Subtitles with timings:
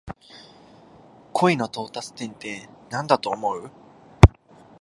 [1.31, 3.69] 恋の到達点ってなんだと思う？